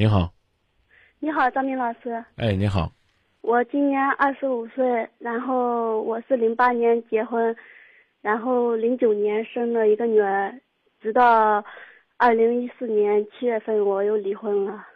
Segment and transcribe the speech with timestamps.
[0.00, 0.32] 你好，
[1.18, 2.24] 你好，张明老师。
[2.36, 2.90] 哎，你好。
[3.42, 7.54] 我今年二十五岁，然后我是零八年结婚，
[8.22, 10.58] 然后零九年生了一个女儿，
[11.02, 11.62] 直到
[12.16, 14.86] 二零一四年七月份我又离婚了。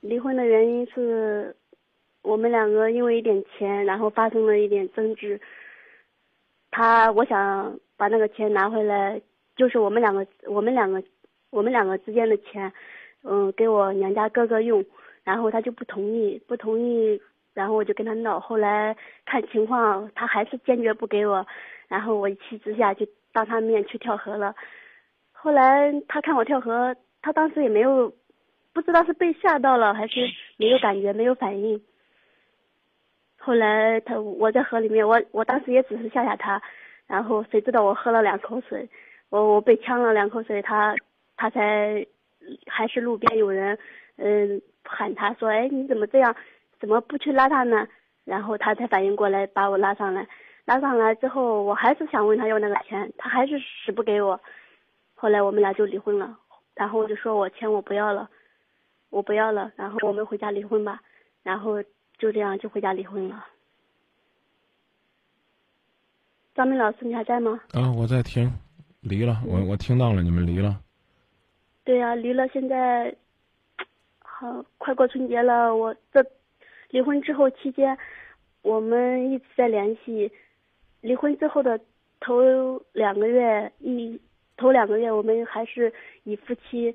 [0.00, 1.54] 离婚的原因是，
[2.22, 5.40] 我们两个因为一点钱，然后发生了一点争执。
[6.72, 9.20] 他我想把那个钱拿回来，
[9.54, 11.00] 就是我们两个我们两个
[11.56, 12.70] 我们两个之间的钱，
[13.24, 14.84] 嗯，给我娘家哥哥用。
[15.24, 17.20] 然后他就不同意，不同意，
[17.52, 18.38] 然后我就跟他闹。
[18.38, 21.44] 后来看情况，他还是坚决不给我，
[21.88, 24.54] 然后我一气之下就当他面去跳河了。
[25.32, 28.12] 后来他看我跳河，他当时也没有，
[28.72, 31.82] 不知道是被吓到了还是没有感觉，没有反应。
[33.36, 36.62] 后来他我在河里面，我我当时也只是吓吓他，
[37.08, 38.88] 然后谁知道我喝了两口水，
[39.28, 40.94] 我我被呛了两口水，他
[41.36, 42.06] 他才
[42.66, 43.78] 还是路边有人，
[44.16, 44.60] 嗯。
[44.88, 46.32] 喊他说：“哎，你怎么这样？
[46.78, 47.88] 怎么不去拉他呢？”
[48.24, 50.28] 然后他才反应过来，把我拉上来。
[50.64, 54.40] 拉上来之后，我还是想问他要那个钱，他还是死不给我。
[55.16, 56.38] 后来我们俩就离婚了。
[56.76, 58.30] 然后我就说我钱我不要了，
[59.10, 59.72] 我不要了。
[59.74, 61.00] 然后我们回家离婚吧。
[61.42, 61.82] 然后
[62.16, 63.44] 就这样就回家离婚了。
[66.54, 67.60] 张明老师，你还在吗？
[67.72, 68.48] 啊，我在听。
[69.00, 70.80] 离了，我我听到了，你们离了。
[71.86, 73.14] 对呀，离了，现在。
[74.20, 76.26] 好，快过春节了，我这
[76.90, 77.96] 离婚之后期间，
[78.62, 80.30] 我们一直在联系。
[81.00, 81.80] 离婚之后的
[82.18, 82.42] 头
[82.92, 84.20] 两个月，一
[84.56, 85.92] 头两个月我们还是
[86.24, 86.92] 以夫妻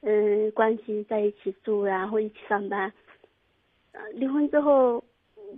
[0.00, 2.92] 嗯关系在一起住，然后一起上班。
[4.14, 5.02] 离婚之后，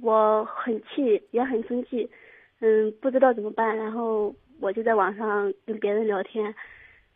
[0.03, 2.09] 我很气，也很生气，
[2.61, 3.75] 嗯，不知道怎么办。
[3.75, 6.55] 然后我就在网上跟别人聊天，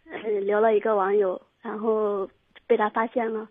[0.06, 2.26] 嗯，聊了一个网友，然后
[2.66, 3.46] 被他发现了。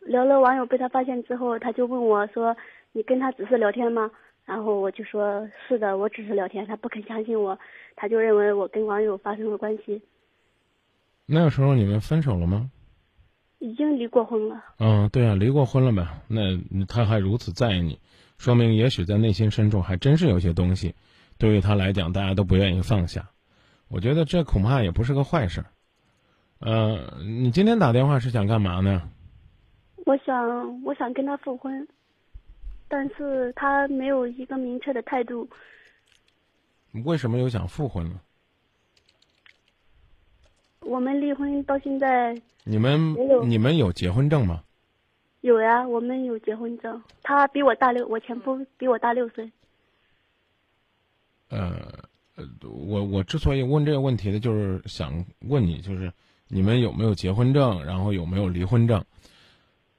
[0.00, 2.56] 聊了网友被他发现之后，他就问我说
[2.90, 4.10] ：“你跟他只是聊天吗？”
[4.44, 7.56] 然后我就说：“是的，我只是聊天。”他不肯相信我，
[7.94, 10.02] 他就认为我跟网友发生了关系。
[11.26, 12.68] 那个时候你们分手了吗？
[13.60, 14.62] 已经离过婚了。
[14.80, 16.06] 嗯，对啊，离过婚了呗。
[16.26, 18.00] 那他还如此在意你，
[18.36, 20.94] 说明也许在内心深处还真是有些东西，
[21.38, 23.30] 对于他来讲，大家都不愿意放下。
[23.88, 25.64] 我觉得这恐怕也不是个坏事。
[26.60, 29.08] 呃，你今天打电话是想干嘛呢？
[30.06, 31.86] 我想，我想跟他复婚，
[32.88, 35.48] 但是他没有一个明确的态度。
[37.04, 38.20] 为什么又想复婚了？
[40.80, 43.16] 我们离婚到现在，你们
[43.48, 44.62] 你们有结婚证吗？
[45.40, 47.02] 有呀，我们有结婚证。
[47.22, 49.50] 他比我大六，我前夫比我大六岁。
[51.48, 52.04] 呃，
[52.62, 56.12] 我我之所以问这个问题呢，就是想问你，就是
[56.48, 59.02] 你们有没有结婚证，然后有没有离婚证？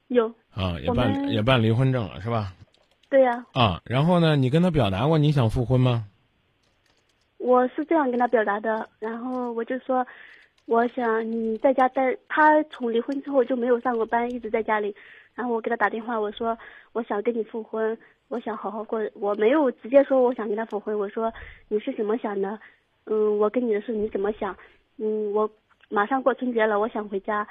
[0.08, 2.54] 有啊，也办也办离婚证了，是吧？
[3.10, 3.46] 对呀。
[3.54, 4.36] 啊，然后呢？
[4.36, 6.06] 你跟他表达过你想复婚吗？
[7.38, 10.06] 我是这样跟他表达的，然后我就说，
[10.66, 12.16] 我想你在家待。
[12.28, 14.96] 他从离婚之后就没有上过班，一直在家里。
[15.34, 16.58] 然后我给他打电话，我说
[16.94, 17.98] 我想跟你复婚，
[18.30, 19.00] 我想好好过。
[19.14, 21.32] 我没有直接说我想跟他复婚，我说
[21.68, 22.60] 你是怎么想的？
[23.06, 24.56] 嗯，我跟你的事你怎么想？
[24.98, 25.50] 嗯，我
[25.90, 27.48] 马上过春节了，我想回家。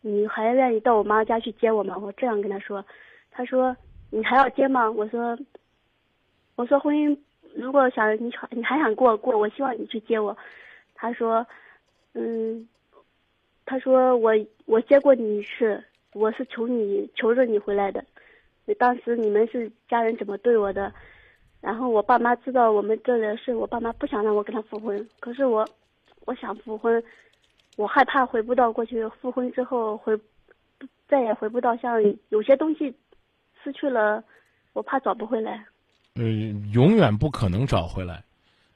[0.00, 1.98] 你还愿意到我妈家去接我吗？
[1.98, 2.84] 我这样跟他说，
[3.32, 3.76] 他说
[4.10, 4.88] 你还要接吗？
[4.88, 5.36] 我说，
[6.54, 7.18] 我说婚姻
[7.56, 10.36] 如果想你你还想过过，我希望你去接我。
[10.94, 11.44] 他说，
[12.14, 12.68] 嗯，
[13.66, 14.32] 他说我
[14.66, 15.82] 我接过你一次，
[16.12, 18.04] 我是求你求着你回来的。
[18.78, 20.92] 当时你们是家人怎么对我的？
[21.60, 25.66] 然后我爸妈知道我们这的事，我爸妈不想让我跟他复婚，可是我
[26.24, 27.02] 我想复婚。
[27.78, 30.18] 我害怕回不到过去，复婚之后回，
[31.06, 32.92] 再也回不到像有些东西
[33.62, 34.24] 失去了，
[34.72, 35.64] 我怕找不回来。
[36.16, 38.24] 嗯，永远不可能找回来，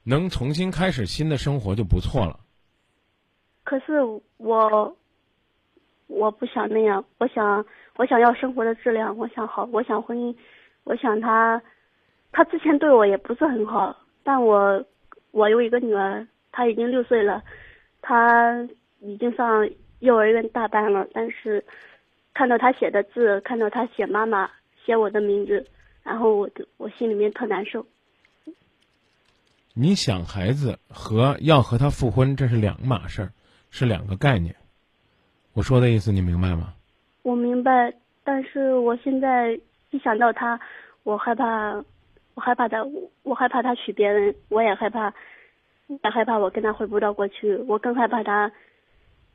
[0.05, 2.39] 能重新开始新的生活就不错了。
[3.65, 4.01] 可是
[4.37, 4.97] 我，
[6.07, 7.67] 我不想那样，我想
[7.97, 10.33] 我想要生活的质量，我想好，我想婚姻，
[10.85, 11.61] 我想他，
[12.31, 14.85] 他之前对我也不是很好，但我
[15.33, 17.43] 我有一个女儿，她已经六岁了，
[18.01, 18.65] 她。
[19.03, 19.69] 已经上
[19.99, 21.65] 幼儿园大班了，但是
[22.33, 24.49] 看到他写的字，看到他写妈妈，
[24.85, 25.67] 写我的名字，
[26.03, 27.85] 然后我我心里面特难受。
[29.75, 33.33] 你想孩子和要和他复婚，这是两码事儿，
[33.71, 34.55] 是两个概念。
[35.55, 36.75] 我说的意思你明白吗？
[37.23, 39.59] 我明白，但是我现在
[39.91, 40.61] 一想到他，
[41.03, 41.75] 我害怕，
[42.35, 42.85] 我害怕他，
[43.23, 45.13] 我害怕他娶别人，我也害怕，
[45.89, 48.53] 也害怕我跟他回不到过去，我更害怕他。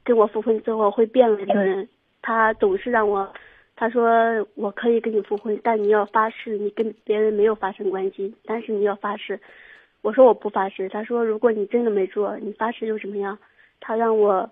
[0.08, 1.90] 跟我复婚之后会变了一个人。
[2.22, 3.34] 他总是让我，
[3.76, 4.10] 他说
[4.56, 9.38] 我可以跟你复婚，但你要发誓你跟别人没有发生关系，但是你要发誓。
[10.02, 10.88] 我说我不发誓。
[10.88, 13.38] 他说如果你真的没做，你发誓又怎么样？
[13.82, 14.50] 他让我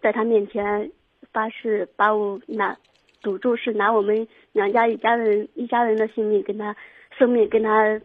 [0.00, 0.90] 在他面前
[1.32, 2.76] 发誓，把我拿
[3.22, 6.76] 赌注是拿我们两家一家人一家人的性命跟他
[7.18, 8.00] 生命跟他，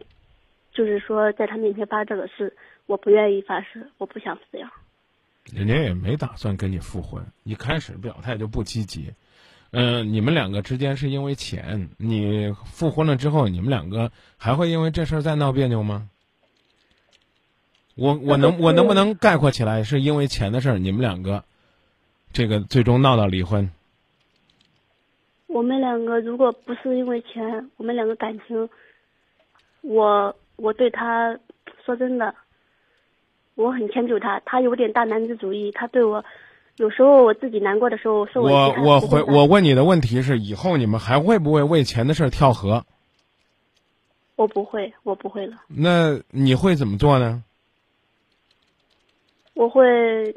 [0.72, 2.52] 就是说在他面前发这个誓，
[2.86, 4.68] 我不愿意发誓，我不想这样。
[5.50, 9.12] 人家也没打算跟你复婚，一开始表态就不积极。
[9.70, 16.08] 嗯，你们两个之间是因为钱，你复婚了之后，你们两个还会因为这事儿再闹别扭吗？
[17.94, 21.44] 我我能我能不能概括起来，是因为钱的事儿，你们两个
[22.32, 23.70] 这个最终闹到离婚？
[25.46, 28.68] 我们两个如果不是因为钱，我们两个感情，
[29.80, 31.38] 我我对他
[31.84, 32.34] 说真的。
[33.54, 35.70] 我很迁就他，他有点大男子主义。
[35.72, 36.24] 他对我，
[36.76, 42.84] 有时候我自己难过的时候，说我我回我问你的问题是：以后你们还会不会为钱的事跳河？
[44.36, 45.58] 我不会，我不会了。
[45.68, 47.44] 那你会怎么做呢？
[49.54, 50.34] 我会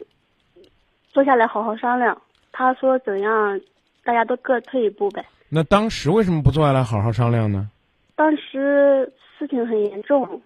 [1.14, 2.22] 坐下来好好商量。
[2.52, 3.62] 他说怎样，
[4.04, 5.26] 大家都各退一步呗。
[5.48, 7.70] 那当时为什么不坐下来好好商量呢？
[8.16, 10.42] 当时事情很严重。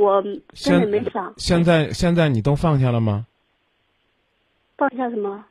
[0.00, 1.34] 我根本没想。
[1.36, 3.26] 现在现在你都放下了吗？
[4.76, 5.44] 放下什么？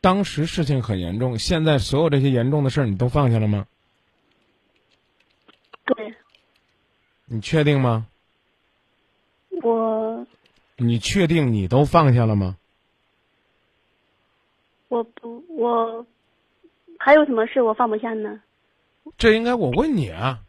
[0.00, 3.66] 当时事情很严重，现在所有这些严重的事儿你都放下了吗？
[5.84, 6.14] 对。
[7.26, 8.06] 你确定吗？
[9.62, 10.26] 我。
[10.76, 12.56] 你确定你都放下了吗？
[14.88, 16.04] 我不，我
[16.98, 18.40] 还有什么事我放不下呢？
[19.16, 20.40] 这应该我问你啊，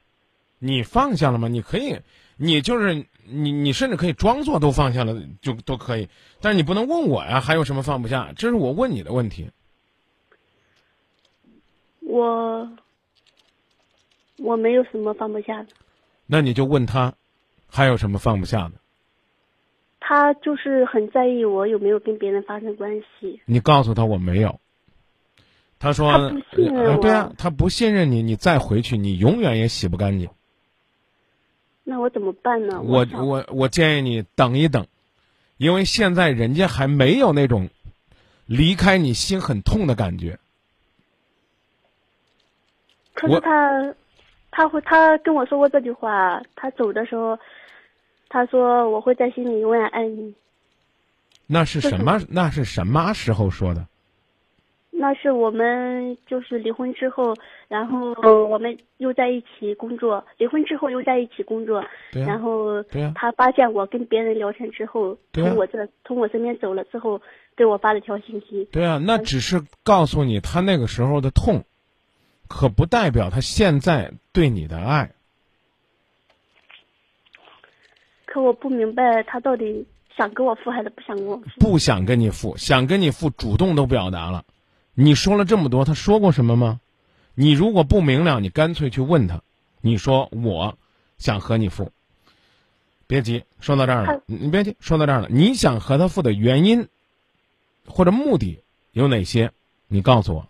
[0.63, 1.47] 你放下了吗？
[1.47, 1.97] 你可以。
[2.37, 6.07] 你就是你，你甚至可以装作都放下了，就都可以。
[6.39, 8.31] 但是你不能问我呀，还有什么放不下？
[8.35, 9.49] 这是我问你的问题。
[11.99, 12.71] 我
[14.37, 15.69] 我没有什么放不下的。
[16.25, 17.13] 那你就问他，
[17.67, 18.73] 还有什么放不下的？
[19.99, 23.41] 他就是很在意我有没有跟别人发生关系。
[23.45, 24.59] 你告诉他我没有。
[25.79, 30.29] 他说：“他不信任我。”对啊，他不信任你，你再回去，你永远也洗不干净。
[31.91, 32.81] 那我怎么办呢？
[32.81, 34.87] 我我我建议你等一等，
[35.57, 37.67] 因为现在人家还没有那种
[38.45, 40.39] 离开你心很痛的感觉。
[43.13, 43.93] 可是他，
[44.51, 46.41] 他会他跟我说过这句话。
[46.55, 47.37] 他走的时候，
[48.29, 50.33] 他说我会在心里永远爱你。
[51.45, 52.21] 那是什么？
[52.29, 53.85] 那是什么时候说的？
[55.01, 57.33] 那是我们就是离婚之后，
[57.67, 58.13] 然后
[58.45, 60.23] 我们又在一起工作。
[60.37, 62.83] 离婚之后又在一起工作，然后
[63.15, 67.19] 他发现我跟别人聊天之后，从我这从我身边走了之后，
[67.57, 68.65] 给我发了条信息。
[68.71, 71.63] 对啊，那只是告诉你他那个时候的痛，
[72.47, 75.13] 可不代表他现在对你的爱。
[78.27, 81.43] 可我不明白他到底想跟我复还是不想跟我复？
[81.59, 84.45] 不想跟你复，想跟你复，主动都表达了。
[84.93, 86.79] 你说了这么多，他说过什么吗？
[87.33, 89.41] 你如果不明了，你干脆去问他。
[89.79, 90.77] 你说我
[91.17, 91.91] 想和你复，
[93.07, 95.27] 别急，说到这儿了，你别急，说到这儿了。
[95.29, 96.89] 你想和他复的原因
[97.87, 98.59] 或者目的
[98.91, 99.51] 有哪些？
[99.87, 100.47] 你告诉我。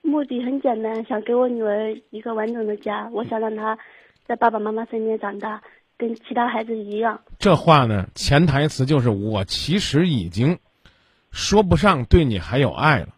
[0.00, 3.10] 目的很简单，想给我女儿一个完整的家。
[3.12, 3.78] 我想让她
[4.26, 5.62] 在爸爸妈妈身边长大，
[5.98, 7.20] 跟其他孩子一样。
[7.38, 10.58] 这话呢，潜台词就是我其实已经。
[11.32, 13.08] 说不上对你还有爱了，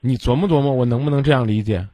[0.00, 1.88] 你琢磨琢磨，我能不能这样理解？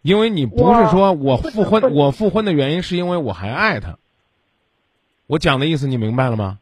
[0.00, 3.98] 因为你不是说我复婚，我复婚的原因是因为我还爱他。
[5.26, 6.58] 我讲的意思你明白了吗？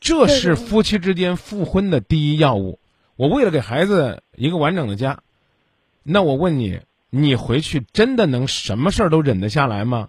[0.00, 2.78] 这是夫妻之间复婚的第一要务。
[3.16, 5.22] 我为了给孩子一个完整的家，
[6.02, 6.80] 那我问你，
[7.10, 10.08] 你回去真的能什么事儿都忍得下来吗？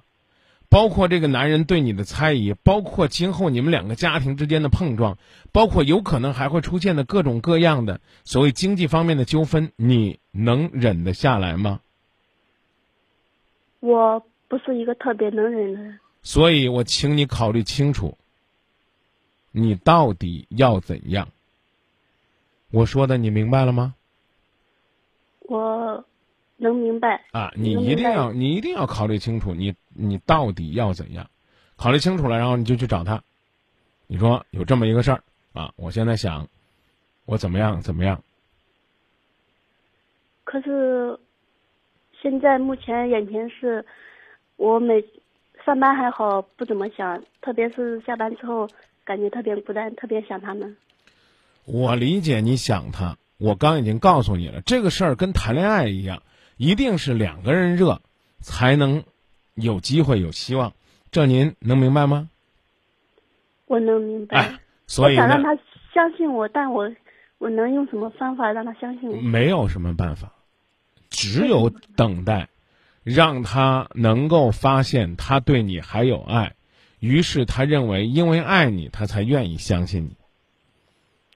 [0.73, 5.19] 包括这个男人对你的猜疑，包括今后你们两个家庭之间的碰撞，
[5.51, 11.79] 包括有可能还会出现的各种各样的所谓经济方面的纠纷，你能忍得下来吗？
[13.81, 18.17] 我不是一个特别能忍的人，所以我请你考虑清楚，
[19.51, 21.27] 你到底要怎样？
[22.71, 23.93] 我说的你明白了吗？
[25.41, 26.03] 我。
[26.57, 27.51] 能明白啊！
[27.55, 31.29] 你一定要，你一定要考虑清楚，你你到底要怎样？
[31.75, 33.23] 考虑清楚了，然后你就去找他。
[34.07, 36.47] 你说有这么一个事儿啊，我现在想，
[37.25, 38.23] 我怎么样怎么样？
[40.43, 41.17] 可是，
[42.21, 43.83] 现在目前眼前是，
[44.55, 45.03] 我每
[45.65, 48.69] 上班还好，不怎么想，特别是下班之后，
[49.03, 50.77] 感觉特别孤单，特别想他们。
[51.65, 56.21] 我理解你想他，我刚已经告诉你了，这个事儿跟谈恋爱一样，
[56.57, 58.01] 一定是两个人热，
[58.39, 59.03] 才能
[59.55, 60.73] 有机会有希望。
[61.11, 62.29] 这您能明白吗？
[63.65, 64.37] 我能明白。
[64.37, 65.55] 哎，所以想让他
[65.93, 66.91] 相信我，但我
[67.37, 69.15] 我能用什么方法让他相信我？
[69.17, 70.33] 没有什么办法，
[71.09, 72.49] 只有等待，
[73.03, 76.55] 让他能够发现他对你还有爱，
[76.99, 80.15] 于是他认为因为爱你，他才愿意相信你。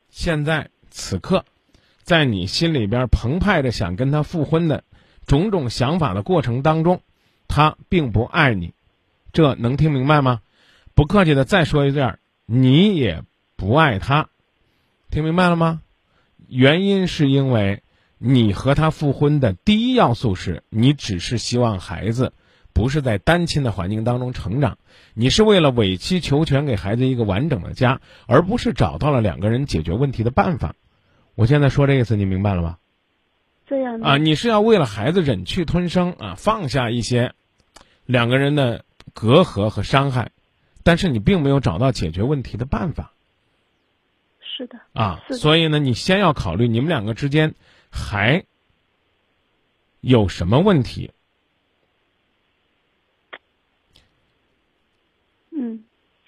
[0.09, 1.45] 现在此刻，
[2.01, 4.83] 在你心里边澎湃着想跟他复婚的
[5.27, 7.01] 种种想法的过程当中，
[7.47, 8.73] 他并不爱你，
[9.33, 10.41] 这能听明白吗？
[10.95, 12.17] 不客气的再说一遍，
[12.47, 13.21] 你也
[13.55, 14.29] 不爱他，
[15.11, 15.81] 听明白了吗？
[16.47, 17.83] 原因是因为
[18.17, 22.31] 你和他复婚的第一要素是你只是希望孩子
[22.73, 24.77] 不是在单亲的环境当中成长，
[25.13, 30.73] 你是为了委曲求全给孩子一个完整的家，而不是找到了两个人解决问题的办法。
[31.35, 32.77] 我现在说这意思，你明白了吗？
[33.67, 37.33] 这样的啊，你是要为了孩子忍气吞声啊，放下一些
[38.05, 40.31] 两个人的隔阂和伤害，
[40.83, 43.11] 但是你并没有找到解决问题的办法。
[44.39, 47.53] 是的，啊，所以呢，你先要考虑你们两个之间
[47.91, 48.45] 还
[49.99, 51.11] 有什么问题。
[55.51, 55.83] 嗯，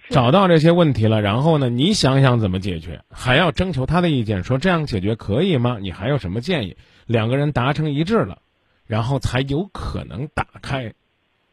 [0.10, 5.78] 找到这些问题了，然后呢，你想想怎么解决，还要征求他的意见，说这样解决可以吗？
[5.80, 6.76] 你还有什么建议？
[7.10, 8.40] 两个人达成一致了，
[8.86, 10.94] 然后才有可能打开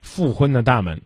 [0.03, 1.01] 复婚的大门。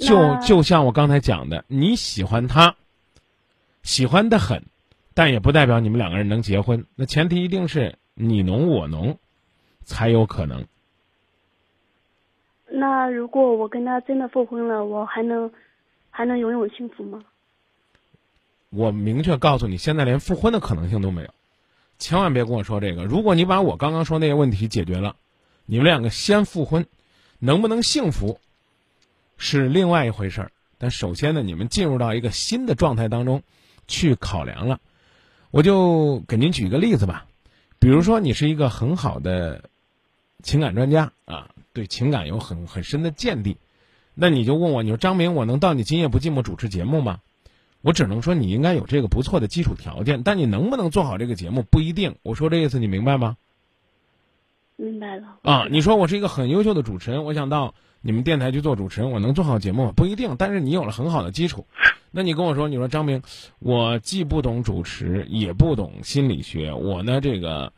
[0.00, 2.74] 就就像我刚才讲的，你喜欢他，
[3.84, 4.64] 喜欢的很，
[5.14, 6.84] 但也不代表你们两个人能结婚。
[6.96, 9.16] 那前提一定是你侬我侬，
[9.84, 10.66] 才有可能。
[12.66, 15.52] 那如果我跟他真的复婚了，我还能
[16.10, 17.22] 还能拥有幸福吗？
[18.70, 21.28] 我明确告诉你，现在连复婚的可能性都没有，
[22.00, 23.04] 千万别跟我说这个。
[23.04, 25.14] 如果你把我刚刚说那些问题解决了，
[25.66, 26.86] 你们两个先复婚，
[27.38, 28.40] 能不能幸福
[29.36, 30.52] 是另外一回事儿。
[30.78, 33.42] 但首先呢，你们进入到一个新的状态当中
[33.86, 34.80] 去考量了。
[35.50, 37.26] 我就给您举一个例子吧，
[37.78, 39.68] 比如说你是一个很好的
[40.42, 43.58] 情感专家啊，对情感有很很深的见地，
[44.14, 47.20] 那你就问我，你说张明，我能到你今夜不寂寞主持节目吗？
[47.82, 52.16] 我只能说你应该有这个不错的基础条件，但你能不能做好这个节目不一定。
[52.22, 53.36] 我说这意思你明白吗？
[54.76, 59.92] 明白了啊，你说我是一个很优秀的主持人，我想到你们电台去做主持人，我能做好节目吗？
[59.94, 60.36] 不一定。
[60.38, 61.66] 但是你有了很好的基础，
[62.10, 63.22] 那你跟我说，你说张明，
[63.58, 67.72] 我既不懂主持，也不懂心理学，我呢这个，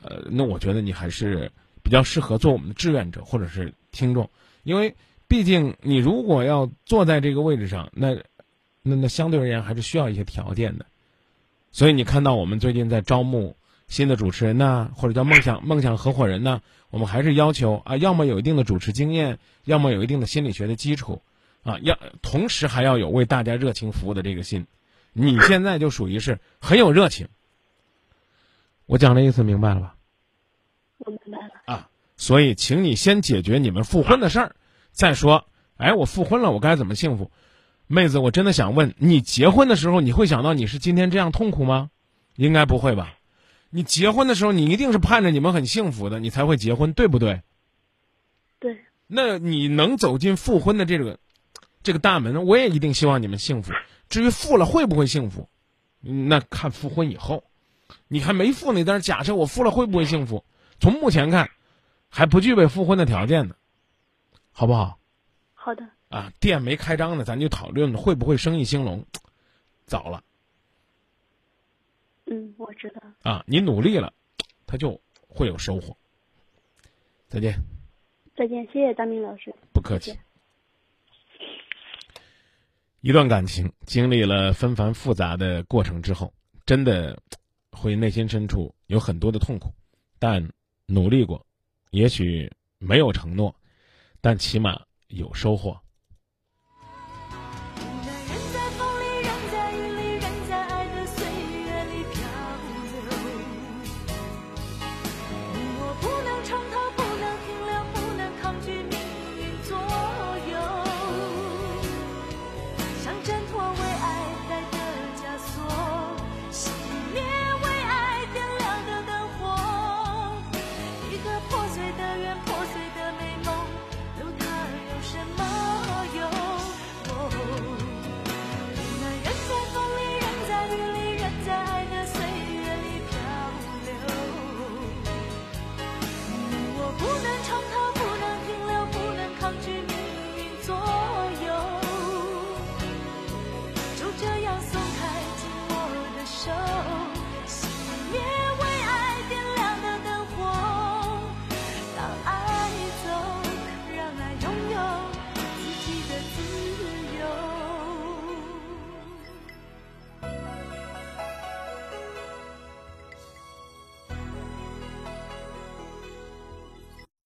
[0.00, 1.50] 呃，那我觉得你还是
[1.82, 4.30] 比较适合做我们的志愿者或者是听众，
[4.62, 4.94] 因为
[5.26, 8.16] 毕竟你如果要坐在这个位置上，那
[8.84, 10.86] 那那相对而言还是需要一些条件的。
[11.72, 13.56] 所以你看到我们最近在招募
[13.88, 21.22] 新的主持人呐，或者叫梦想梦想合伙人呢，我们还是要求啊，要么有一定的主持经验，要么有一定的心理学的基础，
[21.64, 24.66] 啊，要同时还要有为大家热情服务的这个心。
[25.12, 27.28] 你现在就属于是很有热情。
[28.86, 29.96] 我讲的意思明白了吧？
[30.98, 31.52] 我明白了。
[31.66, 34.56] 啊，所以请你先解决你们复婚的事儿，
[34.92, 37.30] 再说，哎，我复婚了，我该怎么幸福？
[37.86, 41.90] 妹子，我真的想问你，结婚的时候你会想到你是今天这样痛苦吗？
[42.36, 43.14] 应该不会吧？
[43.70, 47.42] 你结婚的时候，你一定是盼着你们很幸福的，你才会结婚，对不对？
[48.58, 51.18] 对，那你能走进复婚的这个
[51.82, 53.72] 这个大门，我也一定希望你们幸福。
[54.08, 55.48] 至于复了会不会幸福，
[56.02, 57.44] 嗯那看复婚以后。
[58.08, 60.44] 你还没复呢，但是假设我复了会不会幸福？
[60.80, 61.50] 从目前看，
[62.08, 63.56] 还不具备复婚的条件呢，
[64.52, 64.98] 好不好？
[65.52, 69.04] 好的，啊，店没开张呢，咱就讨论会不会生意兴隆。
[69.84, 70.22] 早了
[72.26, 73.02] 嗯，我知道。
[73.24, 74.14] 啊，你努力了，
[74.64, 75.96] 他就会有收获。
[77.26, 77.58] 再见，
[78.36, 79.52] 再见，谢谢大明老师。
[79.72, 80.16] 不客气。
[83.00, 86.32] 一段感情经历了纷繁复杂的过程之后，
[86.64, 87.20] 真的
[87.72, 89.74] 会内心深处有很多的痛苦，
[90.20, 90.48] 但
[90.86, 91.44] 努力过，
[91.90, 93.52] 也许没有承诺，
[94.20, 95.76] 但起码有收获。